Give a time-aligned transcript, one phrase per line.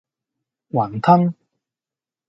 [0.71, 1.31] 餛飩